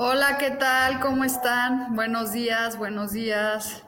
[0.00, 1.00] Hola, ¿qué tal?
[1.00, 1.96] ¿Cómo están?
[1.96, 3.84] Buenos días, buenos días.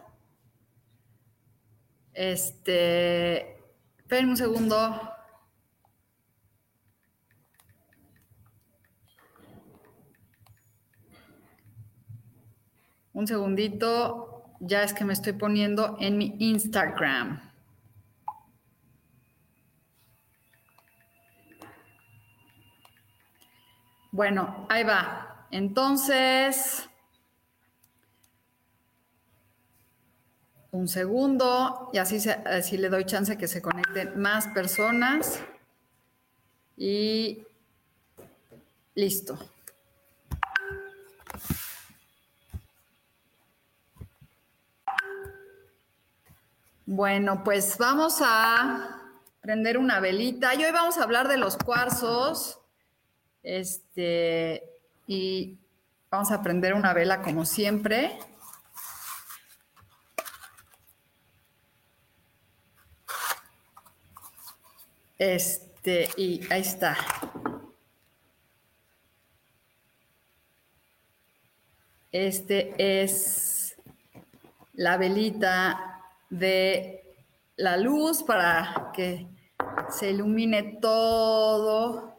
[2.15, 3.57] Este,
[3.96, 5.09] esperen un segundo.
[13.13, 17.40] Un segundito, ya es que me estoy poniendo en mi Instagram.
[24.10, 25.29] Bueno, ahí va.
[25.51, 26.88] Entonces,
[30.70, 35.40] un segundo y así, le doy chance que se conecten más personas.
[36.76, 37.45] Y
[38.95, 39.38] listo.
[46.87, 49.01] Bueno, pues vamos a
[49.40, 50.54] prender una velita.
[50.54, 52.60] Y hoy vamos a hablar de los cuarzos.
[53.42, 54.70] Este,
[55.11, 55.59] y
[56.09, 58.16] vamos a prender una vela como siempre.
[65.19, 66.97] Este, y ahí está.
[72.12, 73.75] Este es
[74.75, 77.16] la velita de
[77.56, 79.26] la luz para que
[79.88, 82.09] se ilumine todo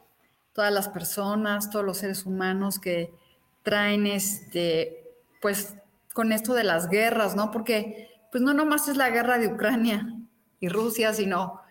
[0.62, 3.12] todas las personas, todos los seres humanos que
[3.64, 5.12] traen este,
[5.42, 5.74] pues
[6.14, 7.50] con esto de las guerras, ¿no?
[7.50, 10.16] Porque pues no nomás es la guerra de Ucrania
[10.60, 11.62] y Rusia, sino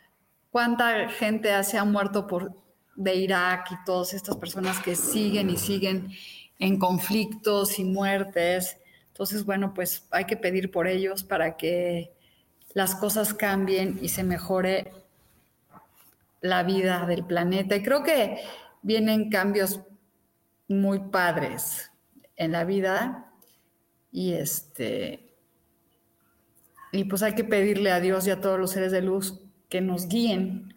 [0.50, 2.52] cuánta gente se ha muerto por
[2.96, 6.10] de Irak y todas estas personas que siguen y siguen
[6.58, 8.76] en conflictos y muertes.
[9.12, 12.10] Entonces, bueno, pues hay que pedir por ellos para que
[12.74, 14.90] las cosas cambien y se mejore
[16.40, 17.76] la vida del planeta.
[17.76, 18.42] Y creo que
[18.82, 19.80] vienen cambios
[20.68, 21.91] muy padres
[22.36, 23.32] en la vida
[24.12, 25.30] y este
[26.92, 29.80] y pues hay que pedirle a Dios y a todos los seres de luz que
[29.80, 30.74] nos guíen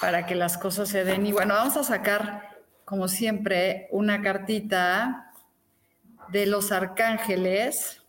[0.00, 1.26] para que las cosas se den.
[1.26, 5.32] Y bueno, vamos a sacar, como siempre, una cartita
[6.28, 8.02] de los arcángeles.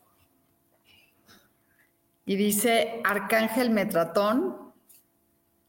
[2.26, 4.74] Y dice Arcángel Metratón,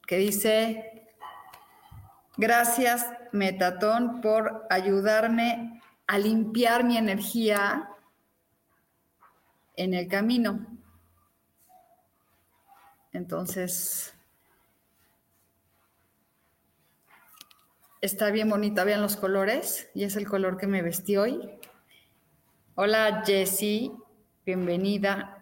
[0.06, 1.08] que dice,
[2.36, 7.88] gracias Metatón por ayudarme a limpiar mi energía
[9.76, 10.66] en el camino.
[13.12, 14.14] Entonces,
[18.00, 21.50] está bien bonita, vean los colores, y es el color que me vestí hoy.
[22.74, 23.92] Hola Jessie,
[24.44, 25.38] bienvenida.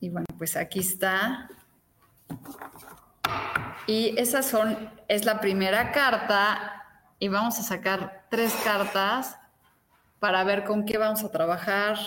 [0.00, 1.48] Y bueno, pues aquí está.
[3.86, 6.84] Y esas son, es la primera carta
[7.18, 9.36] y vamos a sacar tres cartas
[10.20, 11.98] para ver con qué vamos a trabajar.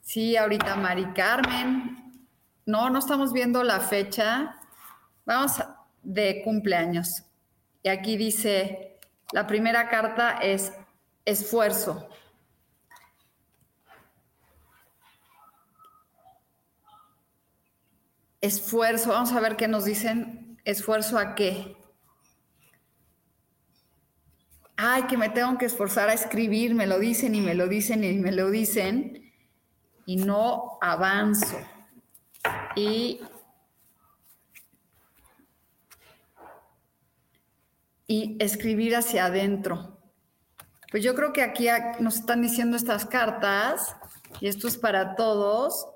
[0.00, 2.26] Sí, ahorita Mari Carmen.
[2.66, 4.56] No, no estamos viendo la fecha.
[5.24, 5.52] Vamos
[6.02, 7.24] de cumpleaños.
[7.84, 8.98] Y aquí dice,
[9.32, 10.72] la primera carta es
[11.24, 12.08] esfuerzo.
[18.40, 21.76] Esfuerzo, vamos a ver qué nos dicen ¿Esfuerzo a qué?
[24.76, 28.04] Ay, que me tengo que esforzar a escribir, me lo dicen y me lo dicen
[28.04, 29.32] y me lo dicen
[30.06, 31.58] y no avanzo.
[32.76, 33.20] Y,
[38.06, 39.98] y escribir hacia adentro.
[40.90, 41.68] Pues yo creo que aquí
[42.00, 43.96] nos están diciendo estas cartas,
[44.40, 45.86] y esto es para todos,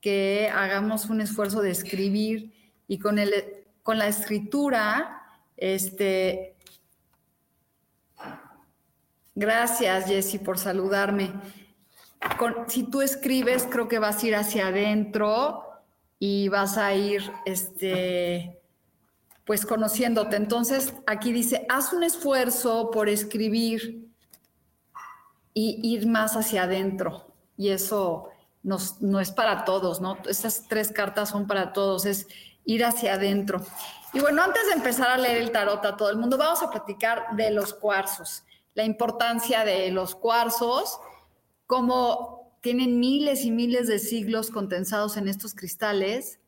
[0.00, 2.52] que hagamos un esfuerzo de escribir
[2.88, 5.22] y con el con la escritura,
[5.56, 6.56] este,
[9.34, 11.32] gracias Jessy por saludarme.
[12.68, 15.64] si tú escribes, creo que vas a ir hacia adentro
[16.18, 18.60] y vas a ir, este,
[19.44, 20.36] pues conociéndote.
[20.36, 24.08] Entonces, aquí dice, haz un esfuerzo por escribir
[25.52, 27.26] y ir más hacia adentro.
[27.56, 28.28] Y eso
[28.62, 30.16] no es para todos, ¿no?
[30.28, 32.28] Estas tres cartas son para todos, es
[32.64, 33.64] ir hacia adentro.
[34.12, 36.70] Y bueno, antes de empezar a leer el tarot a todo el mundo, vamos a
[36.70, 38.44] platicar de los cuarzos,
[38.74, 40.98] la importancia de los cuarzos,
[41.66, 46.38] cómo tienen miles y miles de siglos condensados en estos cristales.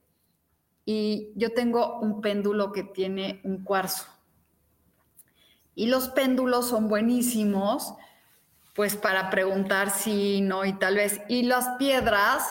[0.84, 4.04] Y yo tengo un péndulo que tiene un cuarzo.
[5.74, 7.94] Y los péndulos son buenísimos
[8.74, 11.20] pues para preguntar si no y tal vez.
[11.28, 12.44] Y las piedras,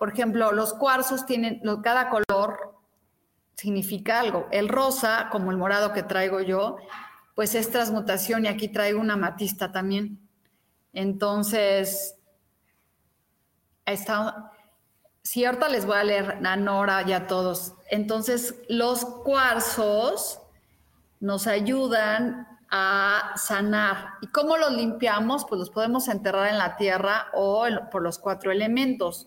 [0.00, 2.74] por ejemplo, los cuarzos tienen, cada color
[3.54, 4.48] significa algo.
[4.50, 6.78] El rosa, como el morado que traigo yo,
[7.34, 10.18] pues es transmutación y aquí traigo una matista también.
[10.94, 12.16] Entonces,
[13.84, 14.52] está,
[15.22, 17.74] si ahorita les voy a leer a Nora y a todos.
[17.90, 20.40] Entonces, los cuarzos
[21.20, 24.14] nos ayudan a sanar.
[24.22, 25.44] ¿Y cómo los limpiamos?
[25.44, 29.26] Pues los podemos enterrar en la tierra o por los cuatro elementos.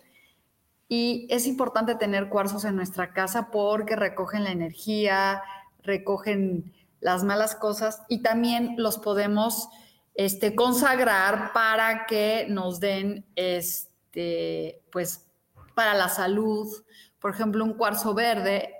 [0.96, 5.42] Y es importante tener cuarzos en nuestra casa porque recogen la energía,
[5.82, 9.70] recogen las malas cosas y también los podemos
[10.14, 15.26] este, consagrar para que nos den, este, pues,
[15.74, 16.72] para la salud.
[17.18, 18.76] Por ejemplo, un cuarzo verde,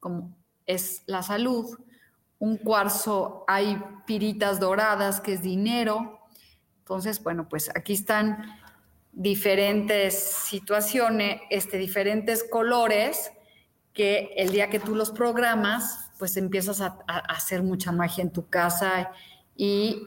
[0.00, 0.34] como
[0.64, 1.78] es la salud,
[2.38, 6.18] un cuarzo, hay piritas doradas, que es dinero.
[6.78, 8.58] Entonces, bueno, pues aquí están
[9.18, 13.32] diferentes situaciones, este, diferentes colores
[13.92, 18.48] que el día que tú los programas, pues empiezas a, hacer mucha magia en tu
[18.48, 19.10] casa
[19.56, 20.04] y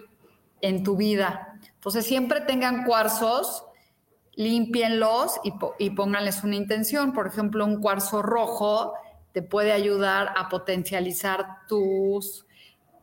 [0.61, 1.59] en tu vida.
[1.73, 3.65] Entonces, siempre tengan cuarzos,
[4.35, 7.11] límpienlos y, y pónganles una intención.
[7.11, 8.93] Por ejemplo, un cuarzo rojo
[9.33, 12.45] te puede ayudar a potencializar tus,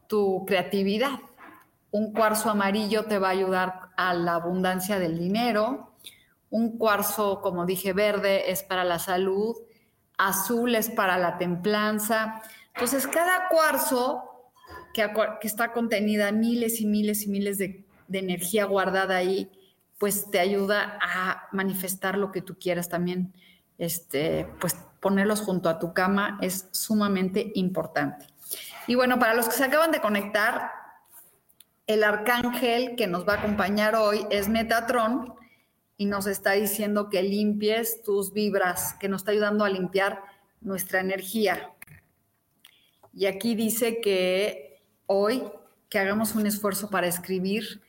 [0.06, 1.18] tu creatividad.
[1.90, 5.87] Un cuarzo amarillo te va a ayudar a la abundancia del dinero.
[6.50, 9.56] Un cuarzo, como dije, verde es para la salud.
[10.16, 12.42] Azul es para la templanza.
[12.74, 14.52] Entonces, cada cuarzo
[14.94, 15.08] que,
[15.42, 19.50] está contenida miles y miles y miles de, de energía guardada ahí,
[19.98, 23.34] pues te ayuda a manifestar lo que tú quieras también.
[23.78, 28.26] Este, pues ponerlos junto a tu cama es sumamente importante.
[28.86, 30.70] Y bueno, para los que se acaban de conectar,
[31.86, 35.34] el arcángel que nos va a acompañar hoy es Metatron
[35.98, 40.22] y nos está diciendo que limpies tus vibras, que nos está ayudando a limpiar
[40.60, 41.72] nuestra energía.
[43.12, 45.42] Y aquí dice que hoy
[45.88, 47.82] que hagamos un esfuerzo para escribir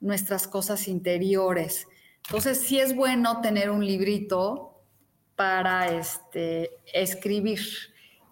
[0.00, 1.86] nuestras cosas interiores.
[2.26, 4.82] Entonces, sí es bueno tener un librito
[5.36, 7.60] para este, escribir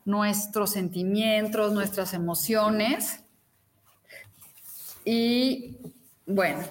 [0.04, 3.20] nuestros sentimientos, nuestras emociones.
[5.04, 5.78] Y
[6.26, 6.64] bueno,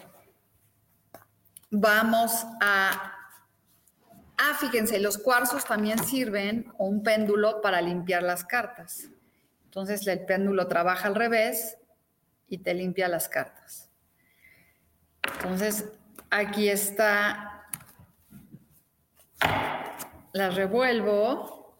[1.80, 3.14] vamos a...
[4.38, 9.10] Ah, fíjense, los cuarzos también sirven o un péndulo para limpiar las cartas.
[9.66, 11.78] Entonces el péndulo trabaja al revés
[12.48, 13.90] y te limpia las cartas.
[15.34, 15.86] Entonces
[16.30, 17.68] aquí está
[20.34, 21.78] la revuelvo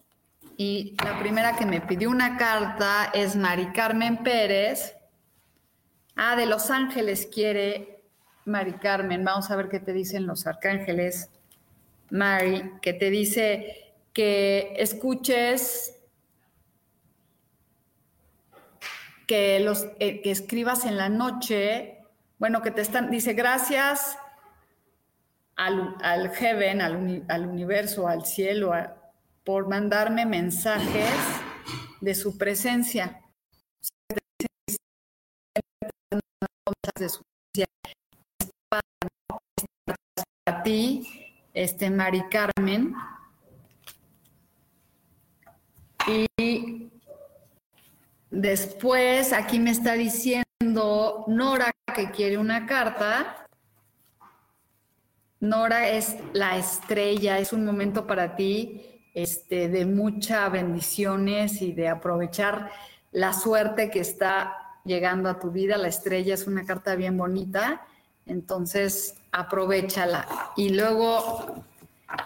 [0.58, 4.96] y la primera que me pidió una carta es Mari Carmen Pérez.
[6.16, 7.95] Ah, de Los Ángeles quiere
[8.46, 9.26] Mari Carmen.
[9.26, 11.30] Vamos a ver qué te dicen los arcángeles.
[12.12, 15.98] Mari, que te dice que escuches,
[19.28, 22.00] que, los, eh, que escribas en la noche.
[22.38, 24.18] Bueno, que te están, dice gracias
[25.56, 28.74] al, heaven, al, universo, al cielo,
[29.44, 31.14] por mandarme mensajes
[32.02, 33.22] de su presencia.
[36.98, 37.25] De su
[40.66, 41.08] ti,
[41.54, 42.94] este, Mari Carmen.
[46.08, 46.92] Y
[48.30, 53.48] después aquí me está diciendo Nora que quiere una carta.
[55.40, 61.90] Nora es la estrella, es un momento para ti este, de muchas bendiciones y de
[61.90, 62.72] aprovechar
[63.12, 65.78] la suerte que está llegando a tu vida.
[65.78, 67.86] La estrella es una carta bien bonita,
[68.26, 70.52] entonces aprovechala.
[70.56, 71.64] Y luego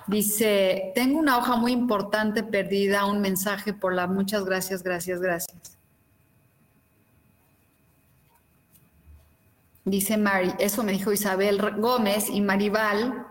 [0.07, 5.79] dice, tengo una hoja muy importante perdida, un mensaje por la muchas gracias, gracias, gracias.
[9.89, 13.25] dice Mari, eso me dijo Isabel Gómez y Maribal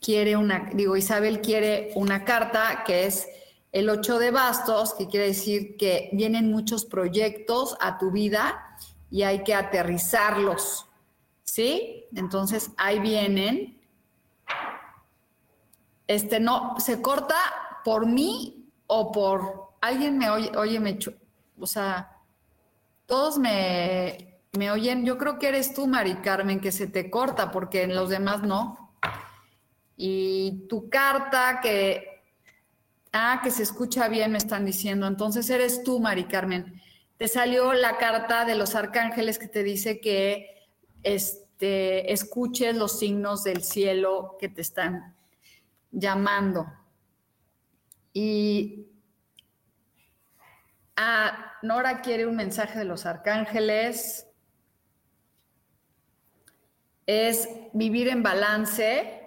[0.00, 3.26] quiere una, digo, Isabel quiere una carta que es
[3.72, 8.76] el 8 de bastos, que quiere decir que vienen muchos proyectos a tu vida
[9.10, 10.86] y hay que aterrizarlos,
[11.44, 12.06] ¿sí?
[12.16, 13.80] Entonces ahí vienen.
[16.06, 17.36] Este no, se corta
[17.84, 20.98] por mí o por alguien me oye, oye, me,
[21.58, 22.10] o sea,
[23.06, 27.50] todos me, me oyen, yo creo que eres tú, Mari Carmen, que se te corta,
[27.50, 28.94] porque en los demás no.
[29.96, 32.24] Y tu carta que,
[33.12, 35.06] ah, que se escucha bien, me están diciendo.
[35.06, 36.80] Entonces eres tú, Mari Carmen.
[37.16, 40.63] Te salió la carta de los arcángeles que te dice que
[41.04, 45.14] este, escuches los signos del cielo que te están
[45.90, 46.66] llamando.
[48.12, 48.88] Y
[50.96, 54.26] ah, Nora quiere un mensaje de los arcángeles.
[57.06, 59.24] Es vivir en balance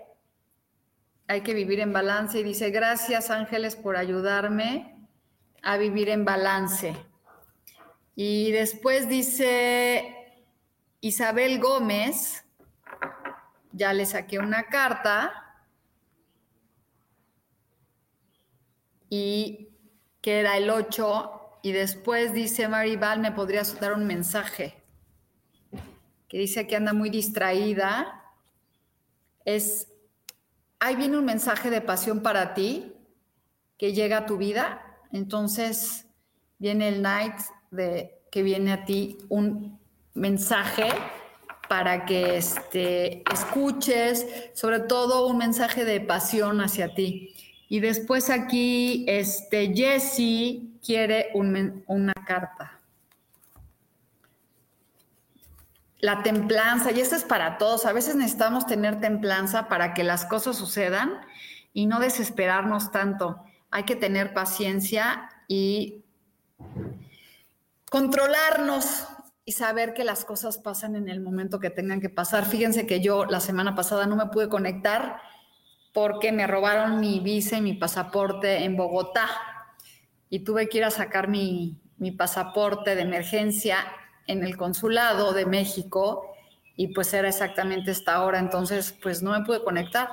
[1.28, 4.96] hay que vivir en balance y dice, gracias ángeles por ayudarme
[5.62, 6.96] a vivir en balance.
[8.16, 10.16] Y después dice
[11.02, 12.46] Isabel Gómez,
[13.72, 15.64] ya le saqué una carta
[19.10, 19.70] y
[20.22, 24.84] que era el 8 y después dice Maribal, me podrías dar un mensaje
[26.28, 28.24] que dice que anda muy distraída.
[29.46, 29.88] Es
[30.80, 32.94] ahí viene un mensaje de pasión para ti
[33.78, 35.00] que llega a tu vida.
[35.12, 36.08] Entonces
[36.58, 37.36] viene el night
[37.72, 39.80] de que viene a ti un
[40.18, 40.90] mensaje
[41.70, 47.36] para que este, escuches, sobre todo un mensaje de pasión hacia ti.
[47.70, 52.78] Y después aquí, este, Jessie quiere una carta.
[56.00, 60.26] la templanza, y esto es para todos, a veces necesitamos tener templanza para que las
[60.26, 61.20] cosas sucedan
[61.74, 63.44] y no desesperarnos tanto.
[63.72, 66.04] Hay que tener paciencia y
[67.90, 69.08] controlarnos
[69.48, 72.46] y saber que las cosas pasan en el momento que tengan que pasar.
[72.46, 75.22] Fíjense que yo la semana pasada no me pude conectar
[75.94, 79.26] porque me robaron mi visa y mi pasaporte en Bogotá
[80.30, 83.78] y tuve que ir a sacar mi, mi pasaporte de emergencia
[84.28, 86.26] en el consulado de México
[86.76, 90.10] y pues era exactamente esta hora, entonces pues no me pude conectar.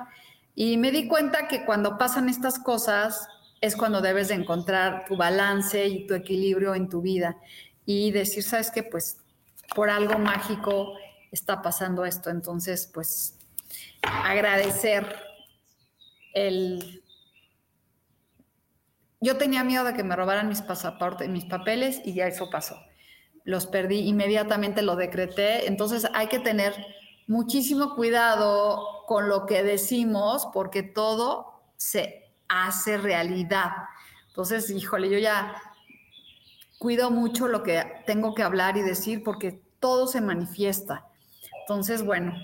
[0.54, 3.26] Y me di cuenta que cuando pasan estas cosas
[3.60, 7.36] es cuando debes de encontrar tu balance y tu equilibrio en tu vida
[7.84, 9.23] y decir, sabes que pues
[9.74, 10.94] por algo mágico
[11.30, 13.38] está pasando esto, entonces pues
[14.02, 15.16] agradecer
[16.32, 17.02] el...
[19.20, 22.76] Yo tenía miedo de que me robaran mis pasaportes, mis papeles y ya eso pasó
[23.44, 25.68] los perdí, inmediatamente lo decreté.
[25.68, 26.74] Entonces hay que tener
[27.26, 33.70] muchísimo cuidado con lo que decimos porque todo se hace realidad.
[34.28, 35.54] Entonces, híjole, yo ya
[36.84, 41.06] cuido mucho lo que tengo que hablar y decir porque todo se manifiesta.
[41.62, 42.34] Entonces, bueno.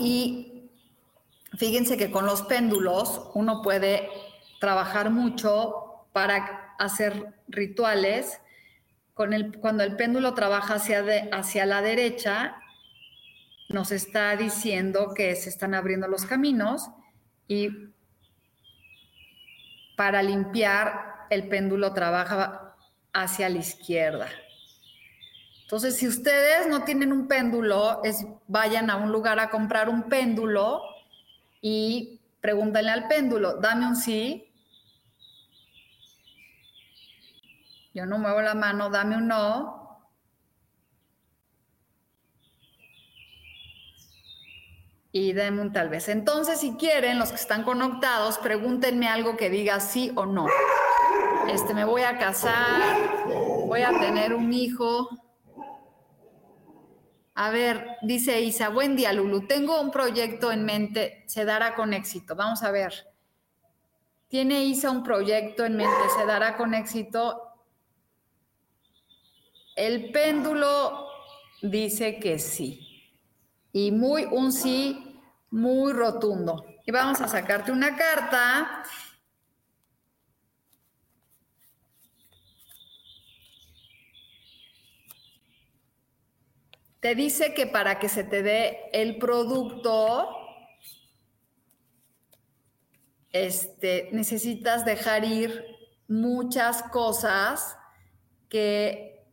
[0.00, 0.70] Y
[1.58, 4.08] fíjense que con los péndulos uno puede
[4.60, 8.40] trabajar mucho para hacer rituales,
[9.12, 12.56] con el, cuando el péndulo trabaja hacia, hacia la derecha,
[13.68, 16.88] nos está diciendo que se están abriendo los caminos
[17.46, 17.92] y
[19.96, 22.76] para limpiar el péndulo trabaja
[23.12, 24.28] hacia la izquierda.
[25.62, 28.02] Entonces, si ustedes no tienen un péndulo,
[28.46, 30.82] vayan a un lugar a comprar un péndulo
[31.60, 34.54] y pregúntenle al péndulo, dame un sí,
[37.94, 39.83] Yo no muevo la mano, dame un no.
[45.16, 46.08] Y dame un tal vez.
[46.08, 50.48] Entonces, si quieren, los que están conectados, pregúntenme algo que diga sí o no.
[51.48, 52.82] Este, me voy a casar,
[53.64, 55.08] voy a tener un hijo.
[57.36, 59.46] A ver, dice Isa, buen día, Lulu.
[59.46, 62.34] Tengo un proyecto en mente, se dará con éxito.
[62.34, 62.92] Vamos a ver.
[64.26, 67.40] Tiene Isa un proyecto en mente, se dará con éxito.
[69.76, 71.06] El péndulo
[71.62, 72.83] dice que sí.
[73.74, 76.64] Y muy, un sí muy rotundo.
[76.86, 78.84] Y vamos a sacarte una carta.
[87.00, 90.28] Te dice que para que se te dé el producto,
[93.32, 95.64] este, necesitas dejar ir
[96.06, 97.76] muchas cosas
[98.48, 99.26] que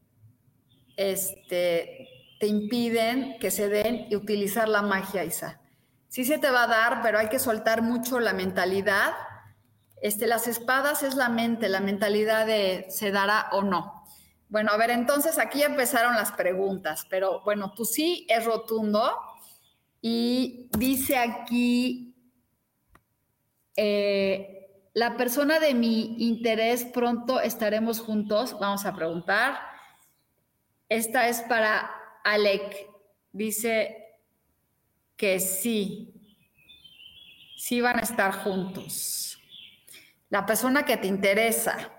[0.98, 5.62] este, te impiden que se den y utilizar la magia, Isa.
[6.08, 9.14] Sí se te va a dar, pero hay que soltar mucho la mentalidad.
[10.02, 14.04] Este, las espadas es la mente, la mentalidad de se dará o no.
[14.50, 19.16] Bueno, a ver, entonces aquí empezaron las preguntas, pero bueno, tú sí es rotundo
[20.02, 22.16] y dice aquí,
[23.76, 29.60] eh, la persona de mi interés pronto estaremos juntos, vamos a preguntar.
[30.90, 32.88] Esta es para Alec,
[33.32, 34.18] dice
[35.16, 36.14] que sí,
[37.58, 39.40] sí van a estar juntos.
[40.30, 41.92] La persona que te interesa.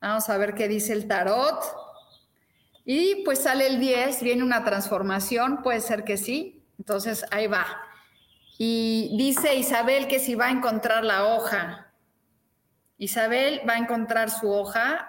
[0.00, 1.62] Vamos a ver qué dice el tarot.
[2.84, 7.66] Y pues sale el 10, viene una transformación, puede ser que sí, entonces, ahí va.
[8.56, 11.92] Y dice Isabel que si va a encontrar la hoja.
[12.96, 15.08] Isabel va a encontrar su hoja.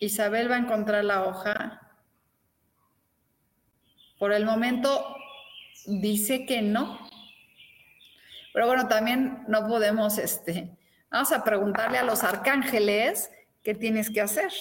[0.00, 1.87] Isabel va a encontrar la hoja.
[4.18, 5.16] Por el momento
[5.86, 6.98] dice que no.
[8.52, 10.76] Pero bueno, también no podemos, este,
[11.10, 13.30] vamos a preguntarle a los arcángeles
[13.62, 14.52] qué tienes que hacer.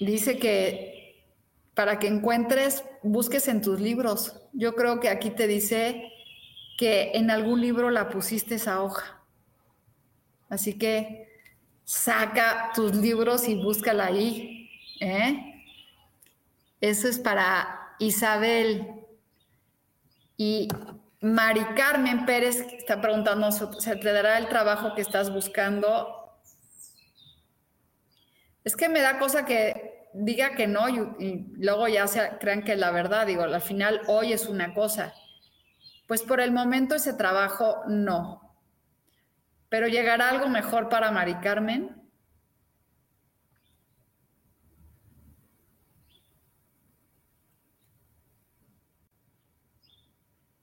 [0.00, 0.92] Dice que
[1.74, 4.36] para que encuentres, busques en tus libros.
[4.52, 6.12] Yo creo que aquí te dice
[6.76, 9.22] que en algún libro la pusiste esa hoja.
[10.48, 11.31] Así que
[11.92, 14.70] saca tus libros y búscala ahí.
[14.98, 15.62] ¿eh?
[16.80, 19.04] Eso es para Isabel.
[20.38, 20.68] Y
[21.20, 26.38] Mari Carmen Pérez está preguntando, ¿se te dará el trabajo que estás buscando?
[28.64, 32.74] Es que me da cosa que diga que no y, luego ya se crean que
[32.74, 33.26] la verdad.
[33.26, 35.12] Digo, al final hoy es una cosa.
[36.08, 38.41] Pues por el momento ese trabajo no.
[39.72, 41.96] Pero llegará algo mejor para Mari Carmen.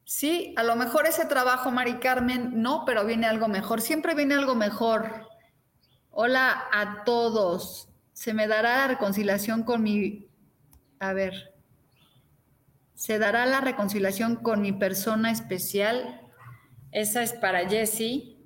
[0.04, 3.82] Sí, a lo mejor ese trabajo, Mari Carmen, no, pero viene algo mejor.
[3.82, 5.28] Siempre viene algo mejor.
[6.12, 10.28] Hola a todos se me dará la reconciliación con mi,
[11.00, 11.56] a ver,
[12.94, 16.22] se dará la reconciliación con mi persona especial.
[16.92, 18.39] Esa es para Jessie.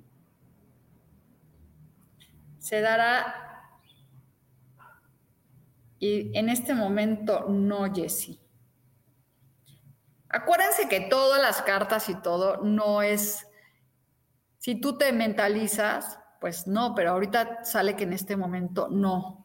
[2.64, 3.68] Se dará,
[5.98, 8.40] y en este momento no, Jessie.
[10.30, 13.46] Acuérdense que todas las cartas y todo no es,
[14.56, 19.44] si tú te mentalizas, pues no, pero ahorita sale que en este momento no.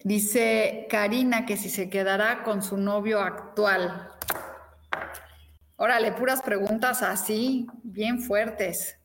[0.00, 4.11] Dice Karina que si se quedará con su novio actual.
[5.82, 9.00] Órale, puras preguntas así, bien fuertes.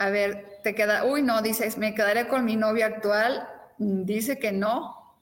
[0.00, 3.48] A ver, te queda, uy, no, dices, me quedaré con mi novio actual.
[3.78, 5.16] Dice que no.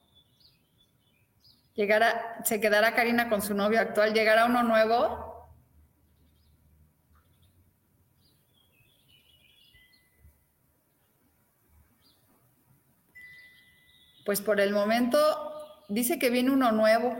[1.75, 4.15] Llegará, se quedará Karina con su novio actual.
[4.15, 5.51] ¿Llegará uno nuevo?
[14.25, 15.19] Pues por el momento
[15.89, 17.15] dice que viene uno nuevo.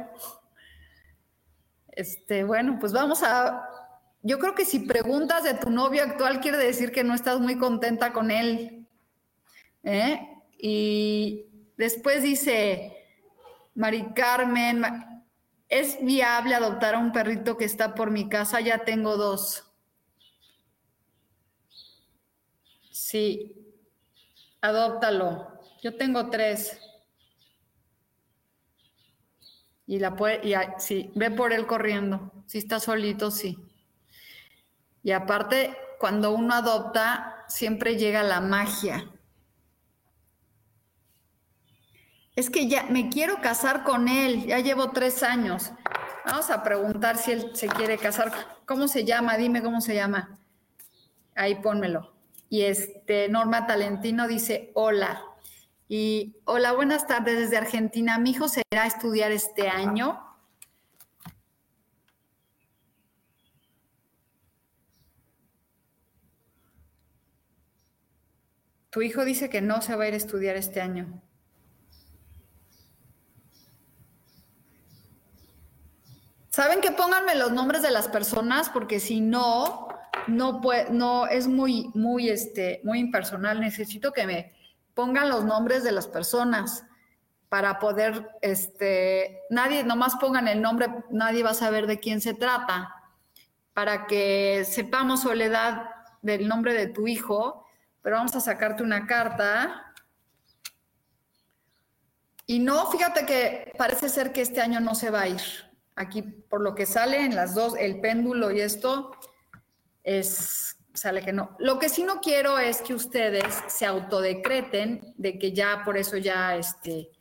[1.97, 3.67] Este, bueno, pues vamos a.
[4.21, 7.57] Yo creo que si preguntas de tu novio actual, quiere decir que no estás muy
[7.57, 8.87] contenta con él.
[9.81, 10.19] ¿eh?
[10.59, 12.95] Y después dice,
[13.73, 14.83] Mari Carmen,
[15.69, 18.61] ¿es viable adoptar a un perrito que está por mi casa?
[18.61, 19.63] Ya tengo dos.
[22.91, 23.55] Sí,
[24.61, 25.47] adóptalo.
[25.81, 26.79] Yo tengo tres.
[29.87, 32.31] Y la puede, y sí, ve por él corriendo.
[32.45, 33.57] Si está solito, sí.
[35.01, 39.09] Y aparte, cuando uno adopta, siempre llega la magia.
[42.35, 45.71] Es que ya me quiero casar con él, ya llevo tres años.
[46.25, 48.31] Vamos a preguntar si él se quiere casar.
[48.65, 49.37] ¿Cómo se llama?
[49.37, 50.37] Dime cómo se llama.
[51.33, 52.13] Ahí pónmelo.
[52.49, 55.23] Y este, Norma Talentino dice, hola.
[55.89, 58.17] Y hola, buenas tardes desde Argentina.
[58.19, 60.21] Mi hijo se irá a estudiar este año.
[68.89, 71.21] Tu hijo dice que no se va a ir a estudiar este año.
[76.49, 78.69] ¿Saben que pónganme los nombres de las personas?
[78.69, 79.87] Porque si no,
[80.25, 83.61] no, puede, no es muy, muy, este, muy impersonal.
[83.61, 84.56] Necesito que me,
[84.97, 86.83] pongan los nombres de las personas.
[87.49, 92.33] para poder, este, nadie, nomás pongan el nombre, nadie va a saber de quién se
[92.33, 92.93] trata,
[93.73, 95.89] para que sepamos soledad
[96.21, 97.65] del nombre de tu hijo,
[98.01, 99.93] pero vamos a sacarte una carta.
[102.45, 105.41] Y no, fíjate que parece ser que este año no se va a ir.
[105.95, 109.11] Aquí, por lo que sale en las dos, el péndulo y esto,
[110.03, 111.55] es, sale que no.
[111.59, 116.17] Lo que sí no quiero es que ustedes se autodecreten de que ya por eso
[116.17, 117.11] ya, este,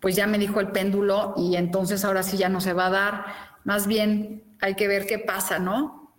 [0.00, 2.90] pues ya me dijo el péndulo y entonces ahora sí ya no se va a
[2.90, 3.26] dar.
[3.64, 6.14] Más bien hay que ver qué pasa, ¿no?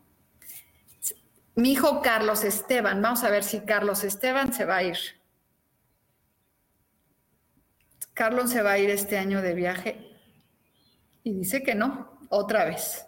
[1.55, 4.97] Mi hijo Carlos Esteban, vamos a ver si Carlos Esteban se va a ir.
[8.13, 10.11] Carlos se va a ir este año de viaje
[11.23, 13.05] y dice que no, otra vez.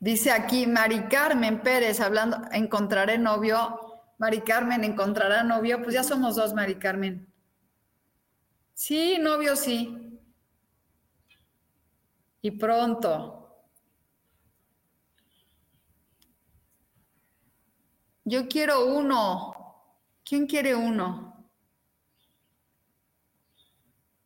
[0.00, 3.78] Dice aquí Mari Carmen Pérez, hablando, encontraré novio.
[4.16, 5.82] Mari Carmen, ¿encontrará novio?
[5.82, 7.30] Pues ya somos dos, Mari Carmen.
[8.72, 10.18] Sí, novio sí.
[12.40, 13.66] Y pronto.
[18.24, 19.54] Yo quiero uno.
[20.24, 21.46] ¿Quién quiere uno?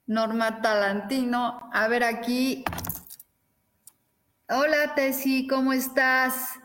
[0.07, 1.69] Norma Talantino.
[1.73, 2.65] A ver aquí,
[4.47, 6.61] Hola, Tessy, ¿cómo estás?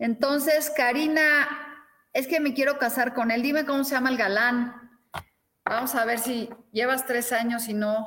[0.00, 1.48] Entonces, Karina,
[2.12, 3.40] es que me quiero casar con él.
[3.42, 4.98] Dime cómo se llama el galán.
[5.64, 8.04] Vamos a ver si llevas tres años y no.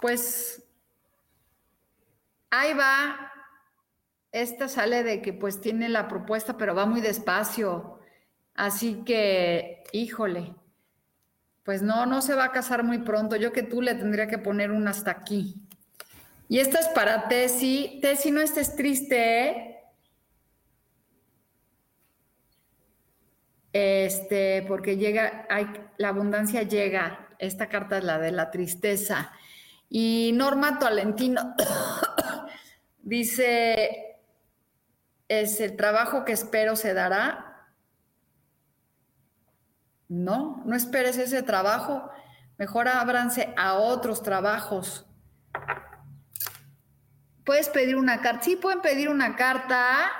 [0.00, 0.64] Pues
[2.50, 3.32] ahí va.
[4.32, 8.00] Esta sale de que pues tiene la propuesta, pero va muy despacio.
[8.54, 10.56] Así que, híjole.
[11.64, 13.36] Pues no, no se va a casar muy pronto.
[13.36, 15.56] Yo que tú le tendría que poner un hasta aquí.
[16.48, 18.00] Y esta es para Tessy.
[18.02, 19.76] Tessy, no estés triste, ¿eh?
[23.72, 27.28] Este, porque llega, hay, la abundancia llega.
[27.38, 29.32] Esta carta es la de la tristeza.
[29.88, 31.54] Y Norma Tolentino
[33.02, 34.18] dice,
[35.28, 37.49] es el trabajo que espero se dará
[40.10, 42.10] no, no esperes ese trabajo.
[42.58, 45.06] Mejor ábranse a otros trabajos.
[47.44, 48.42] Puedes pedir una carta.
[48.42, 50.10] Sí, pueden pedir una carta.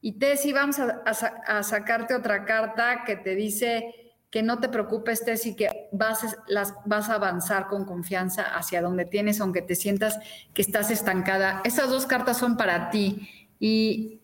[0.00, 3.94] Y Tessy, vamos a, sacarte otra carta que te dice
[4.30, 6.36] que no te preocupes, Tessy, que vas,
[6.84, 10.18] vas a avanzar con confianza hacia donde tienes, aunque te sientas
[10.52, 11.62] que estás estancada.
[11.64, 13.28] Esas dos cartas son para ti.
[13.60, 14.20] Y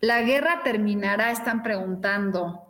[0.00, 2.69] la guerra terminará, están preguntando.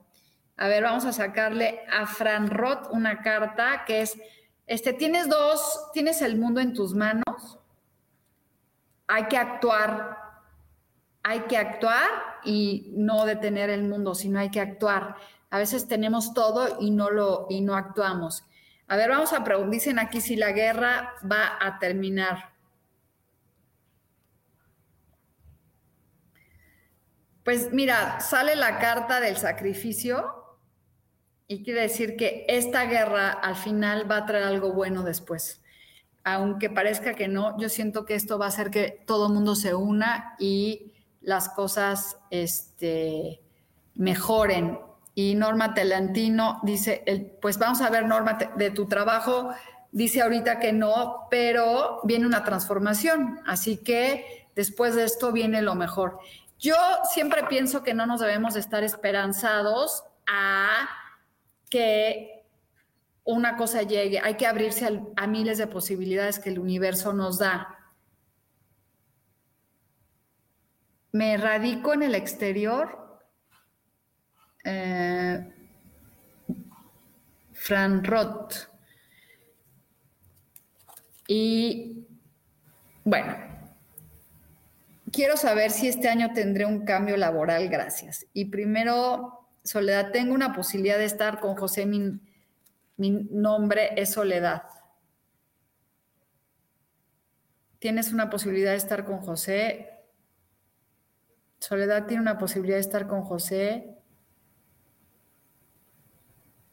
[0.61, 4.20] A ver, vamos a sacarle a Fran Roth una carta que es,
[4.66, 7.59] este, tienes dos, tienes el mundo en tus manos,
[9.07, 10.18] hay que actuar,
[11.23, 12.11] hay que actuar
[12.44, 15.16] y no detener el mundo, sino hay que actuar.
[15.49, 18.44] A veces tenemos todo y no lo y no actuamos.
[18.87, 22.51] A ver, vamos a preguntar, dicen aquí si la guerra va a terminar.
[27.44, 30.39] Pues mira, sale la carta del sacrificio
[31.51, 35.61] y quiere decir que esta guerra al final va a traer algo bueno después.
[36.23, 39.57] Aunque parezca que no, yo siento que esto va a hacer que todo el mundo
[39.57, 43.43] se una y las cosas este,
[43.97, 44.79] mejoren.
[45.17, 49.51] Y Norma Telantino dice, pues vamos a ver, Norma, de tu trabajo,
[49.91, 53.41] dice ahorita que no, pero viene una transformación.
[53.45, 56.21] Así que después de esto viene lo mejor.
[56.61, 56.77] Yo
[57.13, 60.89] siempre pienso que no nos debemos estar esperanzados a
[61.70, 62.44] que
[63.24, 67.78] una cosa llegue, hay que abrirse a, miles de posibilidades que el universo nos da.
[71.12, 73.20] Me radico en el exterior.
[74.64, 75.52] Eh,
[77.52, 78.54] Fran Roth.
[81.26, 82.06] Y
[83.04, 83.37] bueno,
[85.12, 88.26] quiero saber si este año tendré un cambio laboral, gracias.
[88.33, 92.20] Y primero Soledad, tengo una posibilidad de estar con José, mi,
[92.96, 94.62] nombre es Soledad.
[97.79, 99.90] Tienes una posibilidad de estar con José.
[101.59, 103.96] Soledad tiene una posibilidad de estar con José.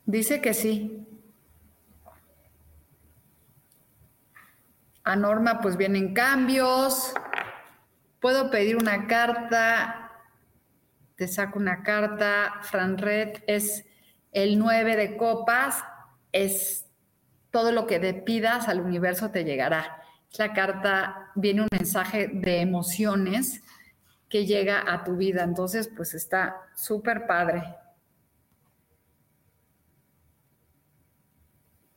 [0.06, 1.08] Dice que sí.
[5.04, 7.14] A Norma pues vienen cambios.
[8.20, 10.07] Puedo pedir una carta
[11.18, 13.86] te saco una carta, Fran Red, es
[14.32, 15.84] el 9 de copas,
[16.32, 16.86] es
[17.50, 20.04] todo lo que te pidas al universo te llegará.
[20.38, 23.64] La carta viene un mensaje de emociones
[24.30, 25.44] que llega a tu vida.
[25.44, 27.64] Entonces, pues está súper padre.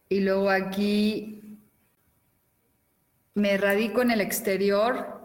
[0.08, 1.60] Y luego aquí
[3.34, 5.19] me radico en el exterior.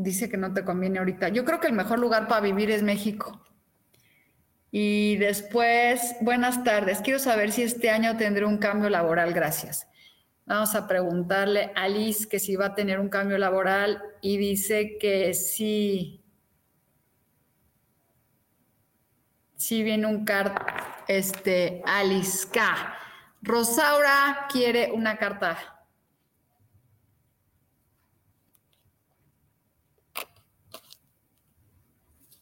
[0.00, 1.28] Dice que no te conviene ahorita.
[1.30, 3.42] Yo creo que el mejor lugar para vivir es México.
[4.70, 7.00] Y después, buenas tardes.
[7.00, 9.32] Quiero saber si este año tendré un cambio laboral.
[9.32, 9.88] Gracias.
[10.46, 14.98] Vamos a preguntarle a Liz que si va a tener un cambio laboral y dice
[15.00, 16.22] que sí.
[19.56, 22.94] Sí viene un carta, este, Alice K.
[23.42, 25.77] Rosaura quiere una carta.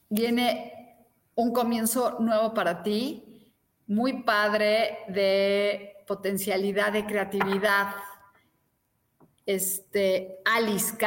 [0.09, 3.53] Viene un comienzo nuevo para ti,
[3.87, 7.95] muy padre de potencialidad, de creatividad.
[9.45, 10.97] Este, Alice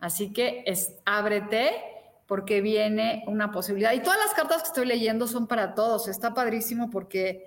[0.00, 1.72] Así que es, ábrete
[2.26, 3.92] porque viene una posibilidad.
[3.94, 6.08] Y todas las cartas que estoy leyendo son para todos.
[6.08, 7.46] Está padrísimo porque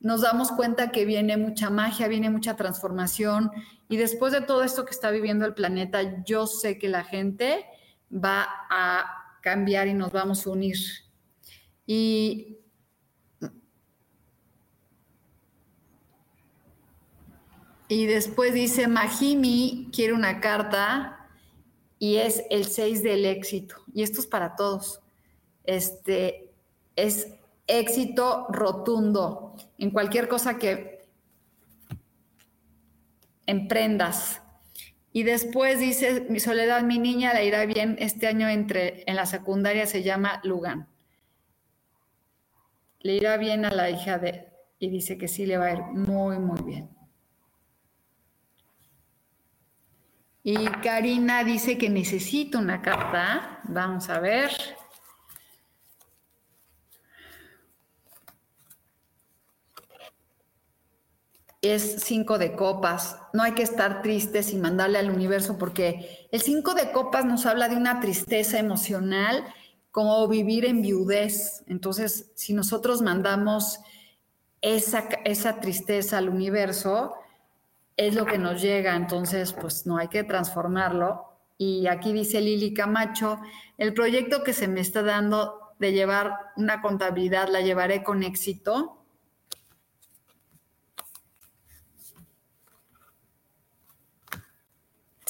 [0.00, 3.50] nos damos cuenta que viene mucha magia, viene mucha transformación.
[3.88, 7.66] Y después de todo esto que está viviendo el planeta, yo sé que la gente
[8.12, 10.76] va a cambiar y nos vamos a unir.
[11.86, 12.56] Y
[17.88, 21.28] Y después dice, Mahimi quiere una carta
[21.98, 23.76] y es el 6 del éxito.
[23.94, 25.00] Y esto es para todos.
[25.64, 26.52] Este
[26.96, 27.28] es
[27.66, 31.06] éxito rotundo en cualquier cosa que
[33.46, 34.42] emprendas.
[35.16, 39.24] Y después dice, mi soledad, mi niña le irá bien este año entre, en la
[39.24, 40.88] secundaria se llama Lugan.
[43.00, 45.80] Le irá bien a la hija de, y dice que sí le va a ir
[45.80, 46.90] muy, muy bien.
[50.42, 53.60] Y Karina dice que necesita una carta.
[53.64, 54.50] Vamos a ver.
[61.68, 63.18] Es cinco de copas.
[63.32, 67.46] No hay que estar tristes y mandarle al universo porque el cinco de copas nos
[67.46, 69.44] habla de una tristeza emocional
[69.90, 71.64] como vivir en viudez.
[71.66, 73.80] Entonces, si nosotros mandamos
[74.60, 77.14] esa, esa tristeza al universo,
[77.96, 78.96] es lo que nos llega.
[78.96, 81.24] Entonces, pues no hay que transformarlo.
[81.58, 83.40] Y aquí dice Lili Camacho,
[83.78, 88.95] el proyecto que se me está dando de llevar una contabilidad la llevaré con éxito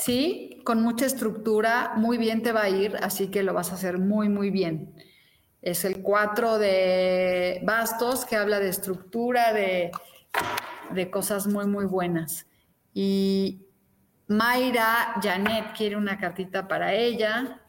[0.06, 3.74] Sí, con mucha estructura, muy bien te va a ir, así que lo vas a
[3.74, 4.94] hacer muy, muy bien.
[5.62, 9.90] Es el 4 de bastos que habla de estructura, de,
[10.90, 12.46] de cosas muy, muy buenas.
[12.94, 13.66] Y
[14.28, 17.60] Mayra Janet quiere una cartita para ella.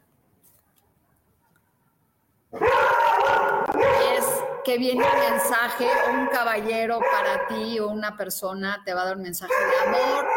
[4.15, 4.25] es
[4.63, 9.15] que viene un mensaje, un caballero para ti o una persona te va a dar
[9.15, 10.27] un mensaje de amor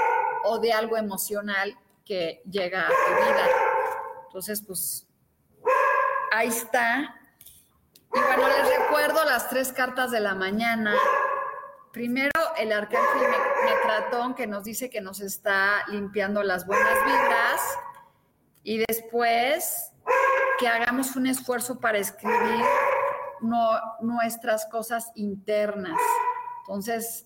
[0.45, 1.77] o de algo emocional
[2.11, 3.47] que llega a tu vida.
[4.27, 5.07] Entonces, pues
[6.33, 7.15] ahí está.
[8.13, 10.93] Y bueno, les recuerdo las tres cartas de la mañana.
[11.93, 13.29] Primero, el arcángel
[13.65, 17.61] Metratón que nos dice que nos está limpiando las buenas vidas.
[18.65, 19.93] Y después,
[20.59, 22.65] que hagamos un esfuerzo para escribir
[24.01, 25.97] nuestras cosas internas.
[26.63, 27.25] Entonces,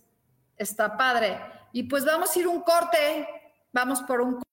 [0.58, 1.40] está padre.
[1.72, 3.28] Y pues vamos a ir un corte.
[3.72, 4.43] Vamos por un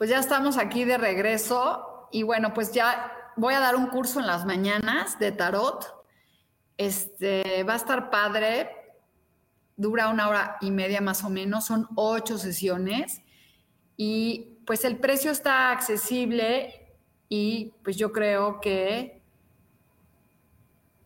[0.00, 4.18] pues ya estamos aquí de regreso y bueno, pues ya voy a dar un curso
[4.18, 5.94] en las mañanas de tarot.
[6.78, 8.70] Este va a estar padre,
[9.76, 13.20] dura una hora y media más o menos, son ocho sesiones
[13.98, 16.96] y pues el precio está accesible
[17.28, 19.20] y pues yo creo que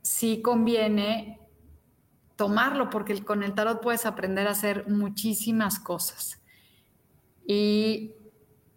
[0.03, 1.41] sí conviene
[2.37, 6.41] tomarlo porque con el tarot puedes aprender a hacer muchísimas cosas.
[7.45, 8.15] Y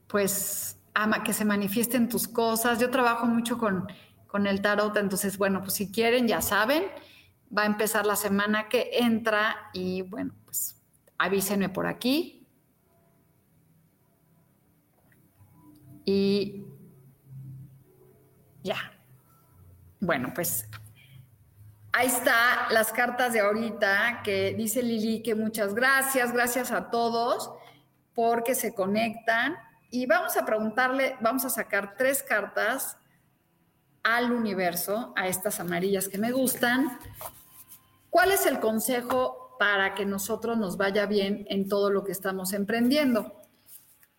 [0.07, 2.79] pues ama que se manifiesten tus cosas.
[2.79, 3.87] Yo trabajo mucho con,
[4.27, 6.83] con el tarot, entonces, bueno, pues si quieren, ya saben,
[7.55, 10.81] va a empezar la semana que entra y bueno, pues
[11.17, 12.47] avísenme por aquí.
[16.05, 16.65] Y
[18.63, 18.77] ya.
[19.99, 20.69] Bueno, pues
[21.91, 27.51] ahí está las cartas de ahorita que dice Lili que muchas gracias, gracias a todos
[28.13, 29.57] porque se conectan
[29.89, 32.97] y vamos a preguntarle, vamos a sacar tres cartas
[34.03, 36.99] al universo, a estas amarillas que me gustan.
[38.17, 42.51] ¿cuál es el consejo para que nosotros nos vaya bien en todo lo que estamos
[42.53, 43.31] emprendiendo?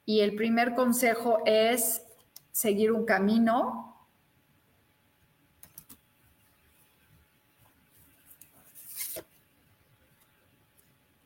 [0.05, 2.03] Y el primer consejo es
[2.53, 3.88] seguir un camino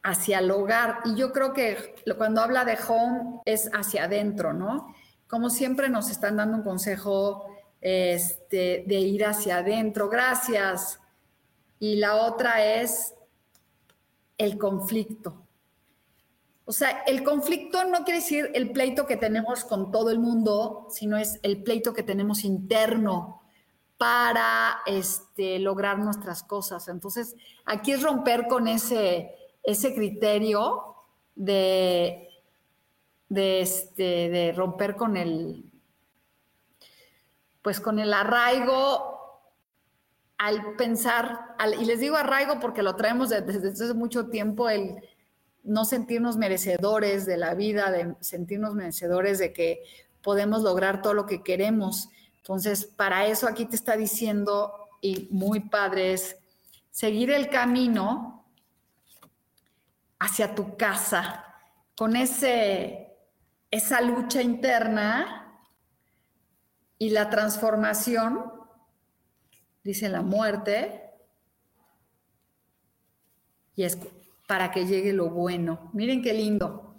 [0.02, 0.98] hacia el hogar.
[1.04, 4.94] Y yo creo que cuando habla de home es hacia adentro, ¿no?
[5.28, 7.46] Como siempre nos están dando un consejo
[7.80, 10.08] este, de ir hacia adentro.
[10.08, 11.00] Gracias.
[11.78, 13.14] Y la otra es
[14.38, 15.42] el conflicto.
[16.64, 20.86] O sea, el conflicto no quiere decir el pleito que tenemos con todo el mundo,
[20.90, 23.42] sino es el pleito que tenemos interno
[23.98, 26.88] para este, lograr nuestras cosas.
[26.88, 27.34] Entonces,
[27.64, 30.96] aquí es romper con ese, ese criterio
[31.34, 32.28] de,
[33.28, 35.64] de, este, de romper con el,
[37.62, 39.12] pues con el arraigo
[40.38, 44.96] al pensar, y les digo arraigo porque lo traemos desde, desde hace mucho tiempo, el
[45.62, 49.84] no sentirnos merecedores de la vida, de sentirnos merecedores de que
[50.20, 52.08] podemos lograr todo lo que queremos.
[52.38, 56.36] Entonces, para eso aquí te está diciendo, y muy padre, es
[56.90, 58.41] seguir el camino
[60.22, 61.44] hacia tu casa,
[61.96, 63.08] con ese,
[63.72, 65.60] esa lucha interna
[66.96, 68.44] y la transformación,
[69.82, 71.10] dice la muerte,
[73.74, 73.98] y es
[74.46, 75.90] para que llegue lo bueno.
[75.92, 76.94] Miren qué lindo.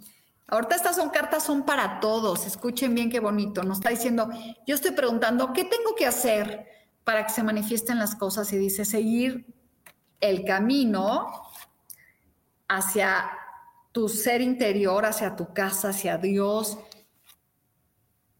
[0.46, 2.46] Ahorita estas son cartas, son para todos.
[2.46, 3.62] Escuchen bien qué bonito.
[3.62, 4.28] Nos está diciendo,
[4.66, 6.66] yo estoy preguntando, ¿qué tengo que hacer
[7.04, 8.52] para que se manifiesten las cosas?
[8.52, 9.46] Y dice, seguir
[10.20, 11.43] el camino
[12.68, 13.30] hacia
[13.92, 16.78] tu ser interior, hacia tu casa, hacia Dios,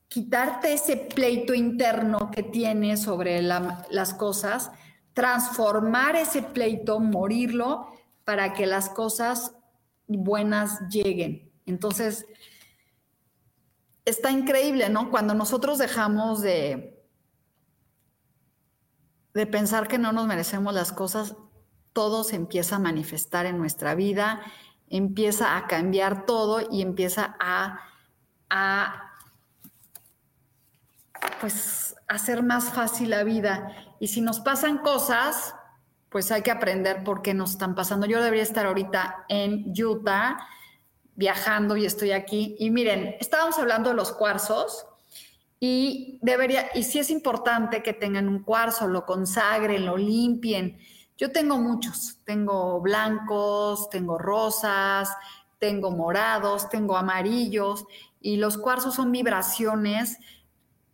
[0.08, 4.70] quitarte ese pleito interno que tienes sobre las cosas,
[5.12, 7.88] transformar ese pleito, morirlo,
[8.24, 9.56] para que las cosas
[10.06, 11.52] buenas lleguen.
[11.66, 12.26] Entonces,
[14.04, 15.10] está increíble, ¿no?
[15.10, 17.02] Cuando nosotros dejamos de,
[19.34, 21.36] de pensar que no nos merecemos las cosas,
[21.94, 24.42] todo se empieza a manifestar en nuestra vida,
[24.90, 27.80] empieza a cambiar todo y empieza a,
[31.40, 33.72] pues hacer más fácil la vida.
[34.00, 35.54] Y si nos pasan cosas,
[36.10, 38.06] pues hay que aprender por qué nos están pasando.
[38.06, 40.46] Yo debería estar ahorita en Utah
[41.14, 42.56] viajando y estoy aquí.
[42.58, 44.86] Y miren, estábamos hablando de los cuarzos
[45.60, 50.78] y debería, y sí es importante que tengan un cuarzo, lo consagren, lo limpien
[51.16, 55.08] yo tengo muchos, tengo blancos, tengo rosas,
[55.58, 57.86] tengo morados, tengo amarillos
[58.20, 60.18] y los cuarzos son vibraciones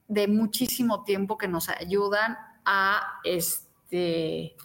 [0.09, 4.57] de muchísimo tiempo que nos ayudan a este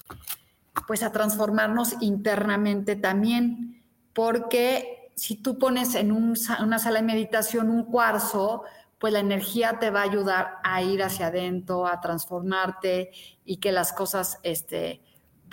[0.88, 7.86] pues a transformarnos internamente también, porque si tú pones en una sala de meditación un
[7.86, 8.64] cuarzo,
[9.00, 13.12] pues la energía te va a ayudar a ir hacia adentro, a transformarte
[13.46, 15.02] y que las cosas este,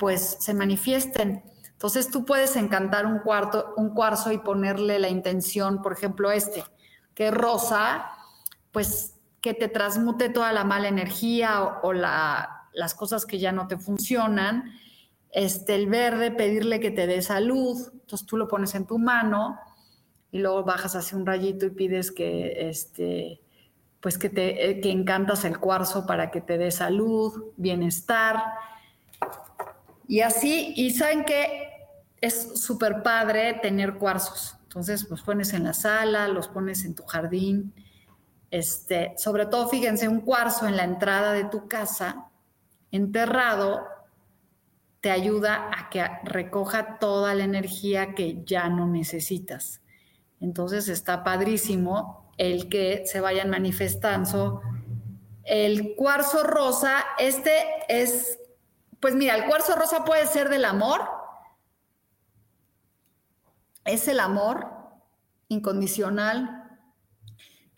[0.03, 1.45] pues se manifiesten.
[1.71, 6.65] Entonces tú puedes encantar un, cuarto, un cuarzo y ponerle la intención, por ejemplo, este,
[7.15, 8.07] que rosa,
[8.73, 13.79] pues que te transmute toda la mala energía o, las cosas que ya no te
[13.79, 14.73] funcionan.
[15.31, 17.79] Este, el verde, pedirle que te dé salud.
[17.93, 19.57] Entonces tú lo pones en tu mano
[20.33, 23.41] y luego bajas hacia un rayito y pides que, este,
[24.01, 28.43] pues que te eh, que encantas el cuarzo para que te dé salud, bienestar
[30.13, 31.71] y así, y saben que
[32.21, 34.59] es súper padre tener cuarzos.
[34.65, 37.73] Entonces los pones en la sala, los pones en tu jardín.
[38.51, 42.27] Este, sobre todo, fíjense, un cuarzo en la entrada de tu casa,
[42.91, 43.87] enterrado,
[45.01, 49.81] te ayuda a que recoja toda la energía que ya no necesitas.
[50.43, 54.61] Entonces está padrísimo el que se vayan manifestando.
[55.43, 57.57] El cuarzo rosa, este
[57.89, 58.39] es
[59.03, 61.03] pues mira, el cuarzo rosa puede ser del amor.
[63.85, 64.69] Es el amor
[65.49, 66.79] incondicional.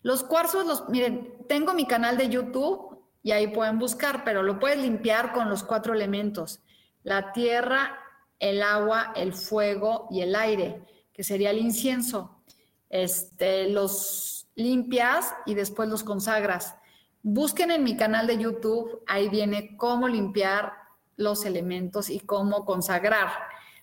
[0.03, 4.59] Los cuarzos, los, miren, tengo mi canal de YouTube y ahí pueden buscar, pero lo
[4.59, 6.61] puedes limpiar con los cuatro elementos.
[7.01, 7.97] La tierra,
[8.37, 12.43] el agua, el fuego y el aire, que sería el incienso.
[12.87, 16.75] Este, los limpias y después los consagras.
[17.23, 20.84] Busquen en mi canal de YouTube, ahí viene cómo limpiar
[21.17, 23.29] los elementos y cómo consagrar.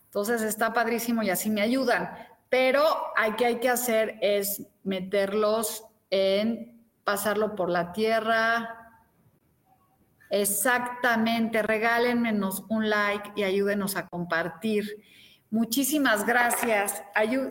[0.04, 2.10] Entonces está padrísimo y así me ayudan.
[2.48, 2.84] Pero
[3.16, 8.82] hay que hay que hacer es meterlos en pasarlo por la tierra,
[10.32, 15.04] Exactamente, regálenmenos un like y ayúdenos a compartir.
[15.50, 17.02] Muchísimas gracias.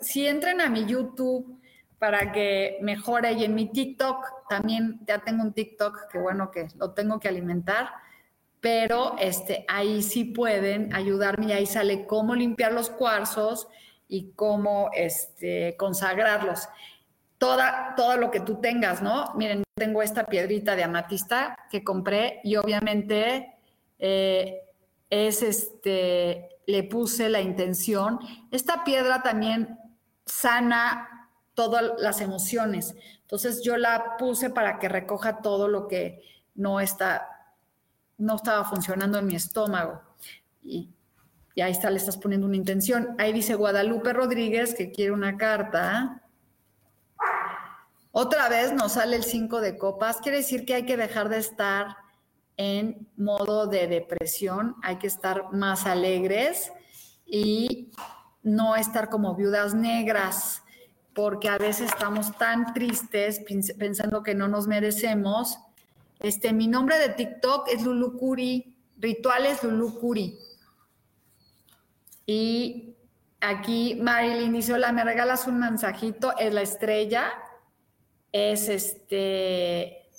[0.01, 1.61] si entren a mi YouTube
[1.99, 6.69] para que mejore y en mi TikTok también ya tengo un TikTok que bueno que
[6.79, 7.91] lo tengo que alimentar,
[8.61, 13.67] pero este ahí sí pueden ayudarme y ahí sale cómo limpiar los cuarzos
[14.07, 16.69] y cómo este consagrarlos.
[17.39, 19.33] Toda, todo lo que tú tengas, ¿no?
[19.35, 23.55] Miren, tengo esta piedrita de amatista que compré y obviamente
[23.97, 24.61] eh,
[25.09, 28.19] es este, le puse la intención.
[28.51, 29.79] Esta piedra también
[30.25, 32.95] sana todas las emociones.
[33.21, 36.21] Entonces yo la puse para que recoja todo lo que
[36.53, 37.30] no está,
[38.21, 40.01] no estaba funcionando en mi estómago.
[40.61, 40.89] Y,
[41.59, 43.15] ahí está, le estás poniendo una intención.
[43.17, 46.21] Ahí dice Guadalupe Rodríguez que quiere una carta.
[48.11, 51.37] Otra vez nos sale el 5 de copas, quiere decir que hay que dejar de
[51.37, 51.95] estar
[52.57, 56.71] en modo de depresión, hay que estar más alegres
[57.25, 57.91] y
[58.43, 60.61] no estar como viudas negras,
[61.15, 63.41] porque a veces estamos tan tristes
[63.79, 65.57] pensando que no nos merecemos.
[66.21, 70.37] Este, mi nombre de TikTok es Lulu Curi, Rituales Lulu Curi.
[72.25, 72.95] Y
[73.39, 76.37] aquí Marilyn dice, hola, ¿me regalas un mensajito?
[76.37, 77.33] Es la estrella
[78.31, 80.09] es este,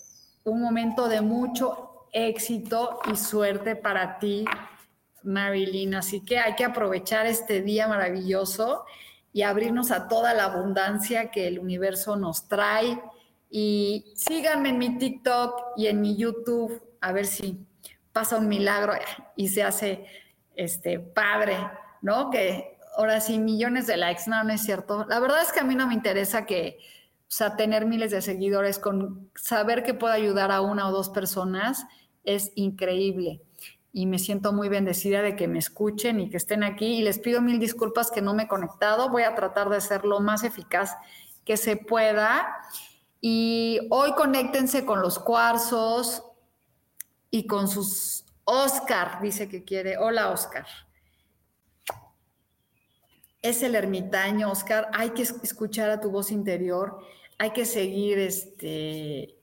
[0.44, 4.44] un momento de mucho éxito y suerte para ti,
[5.22, 5.94] Marilyn.
[5.94, 8.84] Así que hay que aprovechar este día maravilloso
[9.32, 13.00] y abrirnos a toda la abundancia que el universo nos trae.
[13.54, 17.66] Y síganme en mi TikTok y en mi YouTube, a ver si
[18.12, 18.94] pasa un milagro
[19.36, 20.06] y se hace
[20.56, 21.58] este padre,
[22.00, 22.30] ¿no?
[22.30, 25.04] Que ahora sí, millones de likes, no, no es cierto.
[25.06, 26.78] La verdad es que a mí no me interesa que
[27.32, 31.08] o sea, tener miles de seguidores con saber que puedo ayudar a una o dos
[31.08, 31.86] personas
[32.24, 33.40] es increíble.
[33.90, 36.98] Y me siento muy bendecida de que me escuchen y que estén aquí.
[36.98, 39.08] Y les pido mil disculpas que no me he conectado.
[39.08, 40.94] Voy a tratar de ser lo más eficaz
[41.46, 42.54] que se pueda.
[43.22, 46.22] Y hoy conéctense con los cuarzos
[47.30, 48.26] y con sus...
[48.44, 49.96] Oscar dice que quiere.
[49.96, 50.66] Hola, Oscar.
[53.40, 54.90] Es el ermitaño, Oscar.
[54.92, 56.98] Hay que escuchar a tu voz interior
[57.42, 59.36] hay que seguir, este,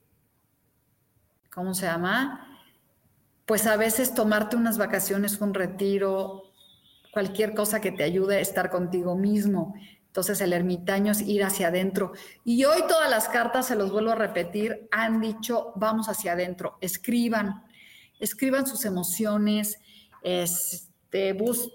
[1.51, 2.47] ¿cómo se llama?
[3.45, 6.43] Pues a veces tomarte unas vacaciones, un retiro,
[7.11, 9.73] cualquier cosa que te ayude a estar contigo mismo.
[10.09, 12.13] Entonces el ermitaño es ir hacia adentro.
[12.43, 16.77] Y hoy todas las cartas, se los vuelvo a repetir, han dicho, vamos hacia adentro,
[16.81, 17.63] escriban,
[18.19, 19.79] escriban sus emociones,
[20.23, 21.71] este, bus,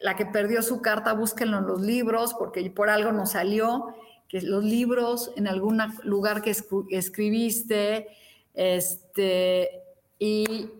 [0.00, 3.94] la que perdió su carta, búsquenlo en los libros, porque por algo nos salió
[4.42, 6.54] los libros en algún lugar que
[6.90, 8.08] escribiste,
[8.52, 9.82] este,
[10.18, 10.70] y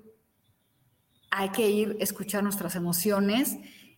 [1.31, 3.57] hay que ir, escuchar nuestras emociones,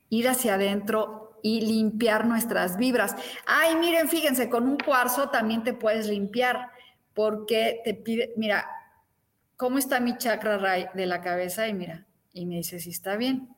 [0.09, 3.15] ir hacia adentro y limpiar nuestras vibras.
[3.47, 6.71] Ay, miren, fíjense, con un cuarzo también te puedes limpiar,
[7.15, 8.69] porque te pide, mira,
[9.57, 10.59] ¿cómo está mi chakra
[10.93, 11.69] de la cabeza?
[11.69, 13.49] Y mira, y me dice si está bien.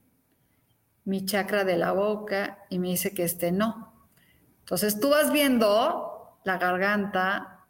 [1.05, 3.93] Mi chakra de la boca, y me dice que este no.
[4.61, 7.65] Entonces tú vas viendo la garganta,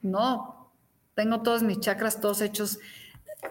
[0.00, 0.72] no,
[1.14, 2.78] tengo todos mis chakras todos hechos,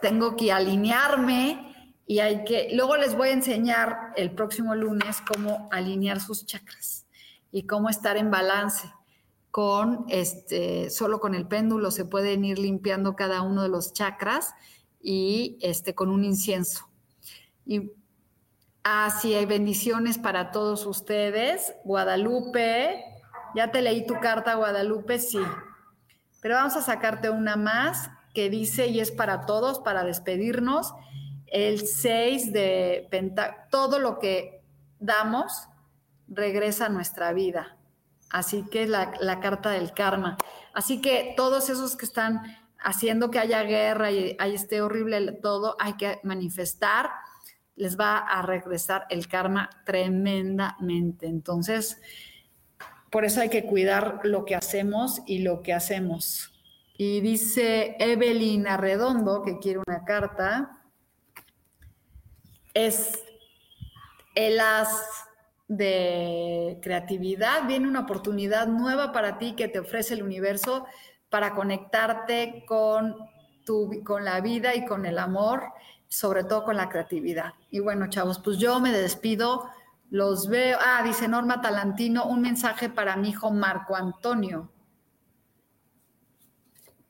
[0.01, 1.72] tengo que alinearme
[2.13, 7.07] y hay que, luego les voy a enseñar el próximo lunes cómo alinear sus chakras
[7.51, 8.87] y cómo estar en balance
[9.49, 14.53] con este, solo con el péndulo se pueden ir limpiando cada uno de los chakras
[15.01, 16.87] y este, con un incienso.
[17.65, 17.89] Y
[18.83, 21.73] Así hay bendiciones para todos ustedes.
[21.83, 23.03] Guadalupe,
[23.55, 25.39] ya te leí tu carta, Guadalupe, sí.
[26.43, 30.93] Pero vamos a sacarte una más que dice, y es para todos, para despedirnos,
[31.53, 34.61] el 6 de Penta, todo lo que
[34.99, 35.69] damos
[36.27, 37.77] regresa a nuestra vida.
[38.29, 40.37] Así que la, la carta del karma.
[40.73, 42.41] Así que todos esos que están
[42.79, 47.11] haciendo que haya guerra y hay este horrible todo, hay que manifestar
[47.75, 51.27] les va a regresar el karma tremendamente.
[51.27, 51.99] Entonces,
[53.09, 56.51] por eso hay que cuidar lo que hacemos y lo que hacemos.
[56.97, 60.82] Y dice Evelyn Arredondo, que quiere una carta,
[62.73, 63.23] es
[64.35, 65.27] el as
[65.67, 70.85] de creatividad, viene una oportunidad nueva para ti que te ofrece el universo
[71.29, 73.15] para conectarte con,
[73.65, 75.63] tu, con la vida y con el amor
[76.13, 77.53] sobre todo con la creatividad.
[77.71, 79.67] Y bueno, chavos, pues yo me despido,
[80.11, 80.77] los veo.
[80.79, 84.69] Ah, dice Norma Talantino, un mensaje para mi hijo Marco Antonio.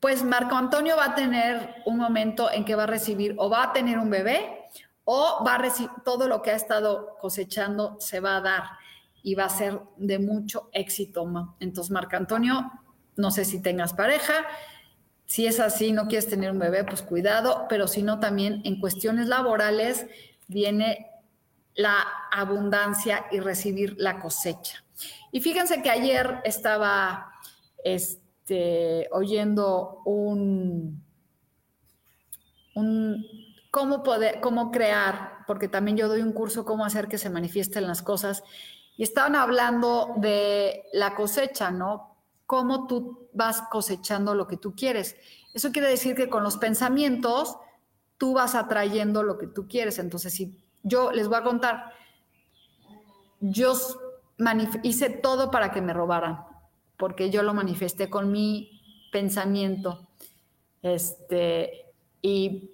[0.00, 3.64] Pues Marco Antonio va a tener un momento en que va a recibir o va
[3.64, 4.63] a tener un bebé
[5.04, 8.64] o va a recibir todo lo que ha estado cosechando se va a dar
[9.22, 11.24] y va a ser de mucho éxito.
[11.60, 12.70] Entonces, Marco Antonio,
[13.16, 14.34] no sé si tengas pareja,
[15.26, 18.78] si es así, no quieres tener un bebé, pues cuidado, pero si no, también en
[18.78, 20.06] cuestiones laborales
[20.48, 21.10] viene
[21.74, 24.84] la abundancia y recibir la cosecha.
[25.32, 27.32] Y fíjense que ayer estaba
[27.82, 31.02] este, oyendo un,
[32.74, 33.26] un
[33.74, 37.88] cómo poder, cómo crear, porque también yo doy un curso cómo hacer que se manifiesten
[37.88, 38.44] las cosas,
[38.96, 42.16] y estaban hablando de la cosecha, ¿no?
[42.46, 45.16] Cómo tú vas cosechando lo que tú quieres.
[45.54, 47.56] Eso quiere decir que con los pensamientos
[48.16, 49.98] tú vas atrayendo lo que tú quieres.
[49.98, 51.94] Entonces, si yo les voy a contar,
[53.40, 53.74] yo
[54.84, 56.44] hice todo para que me robaran,
[56.96, 60.06] porque yo lo manifesté con mi pensamiento.
[60.80, 62.70] Este, y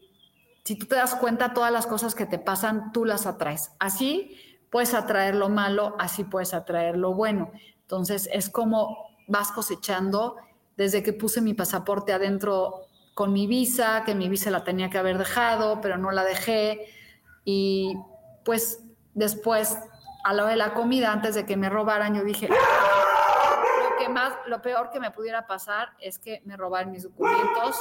[0.65, 3.73] si tú te das cuenta, todas las cosas que te pasan, tú las atraes.
[3.79, 4.37] Así
[4.71, 7.51] puedes atraer lo malo, así puedes atraer lo bueno.
[7.83, 10.37] Entonces, es como vas cosechando
[10.77, 12.83] desde que puse mi pasaporte adentro
[13.15, 16.87] con mi visa, que mi visa la tenía que haber dejado, pero no la dejé.
[17.45, 17.97] Y
[18.45, 18.85] pues
[19.15, 19.77] después
[20.25, 24.09] a la hora de la comida, antes de que me robaran, yo dije, lo, que
[24.09, 27.77] más, lo peor que me pudiera pasar es que me robaran mis documentos.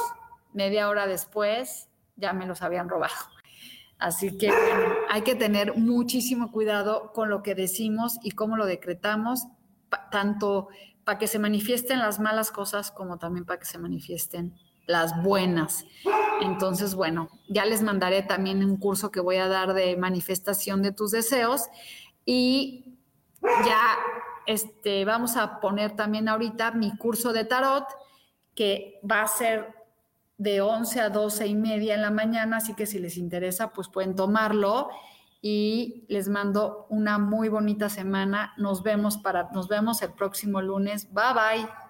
[0.52, 1.89] Media hora después
[2.20, 3.14] ya me los habían robado.
[3.98, 4.50] Así que
[5.10, 9.46] hay que tener muchísimo cuidado con lo que decimos y cómo lo decretamos,
[10.10, 10.68] tanto
[11.04, 14.54] para que se manifiesten las malas cosas como también para que se manifiesten
[14.86, 15.84] las buenas.
[16.40, 20.92] Entonces, bueno, ya les mandaré también un curso que voy a dar de manifestación de
[20.92, 21.64] tus deseos
[22.24, 22.96] y
[23.42, 23.98] ya
[24.46, 27.84] este, vamos a poner también ahorita mi curso de tarot,
[28.54, 29.79] que va a ser
[30.40, 33.88] de 11 a 12 y media en la mañana, así que si les interesa, pues
[33.88, 34.88] pueden tomarlo
[35.42, 38.54] y les mando una muy bonita semana.
[38.56, 41.12] Nos vemos para nos vemos el próximo lunes.
[41.12, 41.89] Bye bye.